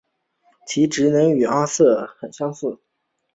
[0.65, 2.79] 其职能与阿斯特莉亚相似。